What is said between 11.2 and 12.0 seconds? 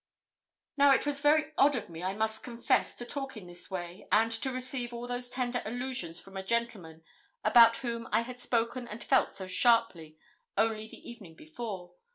before.